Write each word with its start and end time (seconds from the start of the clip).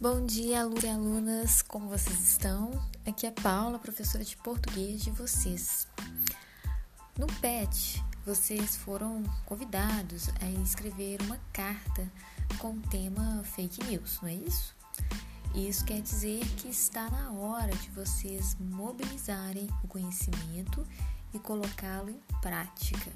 Bom 0.00 0.24
dia, 0.24 0.60
alunos 0.60 0.84
e 0.84 0.88
alunas, 0.88 1.62
como 1.62 1.88
vocês 1.88 2.20
estão? 2.20 2.70
Aqui 3.04 3.26
é 3.26 3.32
Paula, 3.32 3.80
professora 3.80 4.22
de 4.22 4.36
português 4.36 5.02
de 5.02 5.10
vocês. 5.10 5.88
No 7.18 7.26
PET, 7.26 8.00
vocês 8.24 8.76
foram 8.76 9.24
convidados 9.44 10.28
a 10.40 10.48
escrever 10.62 11.20
uma 11.22 11.36
carta 11.52 12.08
com 12.58 12.74
o 12.74 12.80
tema 12.82 13.42
fake 13.42 13.82
news, 13.86 14.20
não 14.22 14.28
é 14.28 14.34
isso? 14.34 14.72
Isso 15.52 15.84
quer 15.84 16.00
dizer 16.00 16.46
que 16.58 16.68
está 16.68 17.10
na 17.10 17.32
hora 17.32 17.74
de 17.74 17.90
vocês 17.90 18.56
mobilizarem 18.60 19.68
o 19.82 19.88
conhecimento 19.88 20.86
e 21.34 21.40
colocá-lo 21.40 22.10
em 22.10 22.20
prática. 22.40 23.10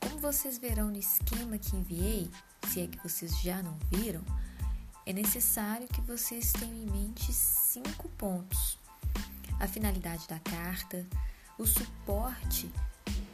Como 0.00 0.18
vocês 0.20 0.56
verão 0.56 0.88
no 0.88 0.96
esquema 0.96 1.58
que 1.58 1.76
enviei, 1.76 2.30
se 2.66 2.80
é 2.80 2.86
que 2.86 3.02
vocês 3.06 3.38
já 3.42 3.62
não 3.62 3.76
viram, 3.90 4.24
é 5.06 5.12
necessário 5.12 5.86
que 5.86 6.00
vocês 6.00 6.52
tenham 6.52 6.74
em 6.74 6.90
mente 6.90 7.32
cinco 7.32 8.08
pontos: 8.10 8.76
a 9.60 9.68
finalidade 9.68 10.26
da 10.26 10.40
carta, 10.40 11.06
o 11.56 11.64
suporte 11.64 12.68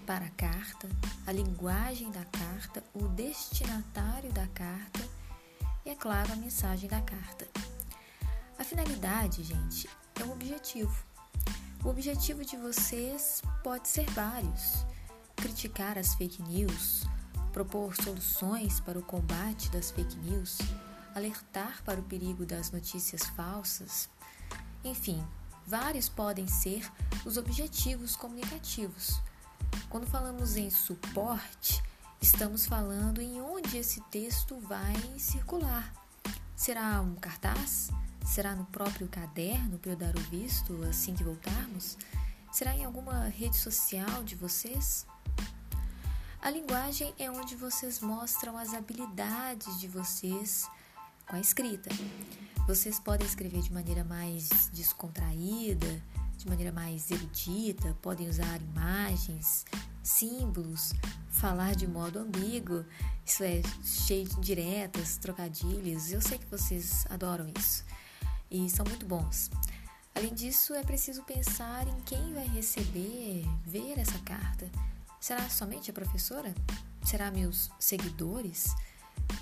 para 0.06 0.26
a 0.26 0.30
carta, 0.30 0.86
a 1.26 1.32
linguagem 1.32 2.10
da 2.10 2.24
carta, 2.26 2.84
o 2.92 3.08
destinatário 3.08 4.30
da 4.32 4.46
carta 4.48 5.00
e, 5.86 5.90
é 5.90 5.94
claro, 5.94 6.30
a 6.34 6.36
mensagem 6.36 6.90
da 6.90 7.00
carta. 7.00 7.48
A 8.58 8.64
finalidade, 8.64 9.42
gente, 9.42 9.88
é 10.20 10.24
o 10.24 10.32
objetivo. 10.32 10.94
O 11.82 11.88
objetivo 11.88 12.44
de 12.44 12.56
vocês 12.58 13.40
pode 13.64 13.88
ser 13.88 14.04
vários: 14.10 14.84
criticar 15.34 15.96
as 15.96 16.14
fake 16.16 16.42
news, 16.42 17.04
propor 17.50 17.96
soluções 17.96 18.78
para 18.78 18.98
o 18.98 19.02
combate 19.02 19.70
das 19.70 19.90
fake 19.90 20.18
news 20.18 20.58
alertar 21.14 21.82
para 21.84 22.00
o 22.00 22.04
perigo 22.04 22.44
das 22.44 22.70
notícias 22.70 23.22
falsas. 23.22 24.08
Enfim, 24.84 25.24
vários 25.66 26.08
podem 26.08 26.46
ser 26.46 26.90
os 27.24 27.36
objetivos 27.36 28.16
comunicativos. 28.16 29.20
Quando 29.88 30.06
falamos 30.06 30.56
em 30.56 30.70
suporte, 30.70 31.82
estamos 32.20 32.66
falando 32.66 33.20
em 33.20 33.40
onde 33.40 33.76
esse 33.78 34.00
texto 34.02 34.58
vai 34.60 34.94
circular. 35.18 35.92
Será 36.56 37.00
um 37.00 37.14
cartaz? 37.14 37.90
Será 38.24 38.54
no 38.54 38.64
próprio 38.66 39.08
caderno 39.08 39.78
para 39.78 39.92
eu 39.92 39.96
dar 39.96 40.16
o 40.16 40.20
visto 40.20 40.82
assim 40.84 41.14
que 41.14 41.24
voltarmos? 41.24 41.96
Será 42.52 42.74
em 42.74 42.84
alguma 42.84 43.24
rede 43.28 43.56
social 43.56 44.22
de 44.22 44.36
vocês? 44.36 45.06
A 46.40 46.50
linguagem 46.50 47.14
é 47.18 47.30
onde 47.30 47.54
vocês 47.54 48.00
mostram 48.00 48.58
as 48.58 48.74
habilidades 48.74 49.78
de 49.78 49.86
vocês 49.86 50.68
com 51.32 51.36
a 51.36 51.40
escrita. 51.40 51.88
Vocês 52.66 53.00
podem 53.00 53.26
escrever 53.26 53.62
de 53.62 53.72
maneira 53.72 54.04
mais 54.04 54.68
descontraída, 54.70 55.88
de 56.36 56.46
maneira 56.46 56.70
mais 56.70 57.10
erudita, 57.10 57.96
podem 58.02 58.28
usar 58.28 58.60
imagens, 58.60 59.64
símbolos, 60.02 60.92
falar 61.30 61.74
de 61.74 61.86
modo 61.86 62.18
ambíguo, 62.18 62.84
isso 63.24 63.42
é, 63.42 63.62
cheio 63.82 64.28
de 64.28 64.40
diretas, 64.40 65.16
trocadilhos. 65.16 66.12
Eu 66.12 66.20
sei 66.20 66.36
que 66.36 66.44
vocês 66.50 67.06
adoram 67.08 67.50
isso 67.58 67.82
e 68.50 68.68
são 68.68 68.84
muito 68.84 69.06
bons. 69.06 69.50
Além 70.14 70.34
disso, 70.34 70.74
é 70.74 70.82
preciso 70.82 71.22
pensar 71.22 71.88
em 71.88 71.98
quem 72.00 72.34
vai 72.34 72.46
receber, 72.48 73.46
ver 73.64 73.98
essa 73.98 74.18
carta. 74.18 74.70
Será 75.18 75.48
somente 75.48 75.90
a 75.90 75.94
professora? 75.94 76.54
Será 77.02 77.30
meus 77.30 77.70
seguidores? 77.78 78.74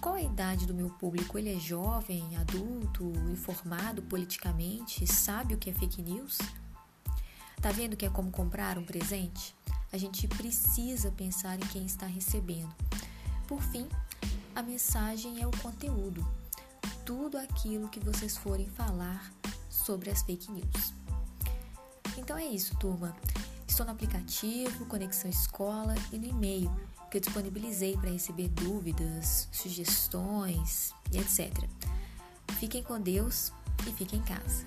Qual 0.00 0.14
a 0.14 0.22
idade 0.22 0.66
do 0.66 0.72
meu 0.72 0.88
público? 0.88 1.38
Ele 1.38 1.54
é 1.54 1.58
jovem, 1.58 2.36
adulto, 2.36 3.12
informado 3.30 4.00
politicamente, 4.02 5.06
sabe 5.06 5.54
o 5.54 5.58
que 5.58 5.68
é 5.68 5.74
fake 5.74 6.00
news? 6.00 6.38
Tá 7.60 7.70
vendo 7.70 7.96
que 7.96 8.06
é 8.06 8.10
como 8.10 8.30
comprar 8.30 8.78
um 8.78 8.84
presente? 8.84 9.54
A 9.92 9.98
gente 9.98 10.26
precisa 10.26 11.10
pensar 11.10 11.56
em 11.56 11.66
quem 11.66 11.84
está 11.84 12.06
recebendo. 12.06 12.74
Por 13.46 13.60
fim, 13.60 13.86
a 14.54 14.62
mensagem 14.62 15.42
é 15.42 15.46
o 15.46 15.50
conteúdo. 15.58 16.26
Tudo 17.04 17.36
aquilo 17.36 17.88
que 17.88 18.00
vocês 18.00 18.38
forem 18.38 18.68
falar 18.70 19.30
sobre 19.68 20.08
as 20.08 20.22
fake 20.22 20.50
news. 20.50 20.94
Então 22.16 22.38
é 22.38 22.46
isso, 22.46 22.74
turma. 22.78 23.14
Estou 23.66 23.84
no 23.84 23.92
aplicativo 23.92 24.86
Conexão 24.86 25.28
Escola 25.30 25.94
e 26.12 26.18
no 26.18 26.26
e-mail 26.26 26.70
que 27.10 27.16
eu 27.16 27.20
disponibilizei 27.20 27.96
para 27.96 28.10
receber 28.10 28.48
dúvidas, 28.48 29.48
sugestões 29.50 30.94
e 31.12 31.18
etc. 31.18 31.52
Fiquem 32.58 32.82
com 32.82 33.00
Deus 33.00 33.52
e 33.86 33.92
fiquem 33.92 34.20
em 34.20 34.22
casa. 34.22 34.64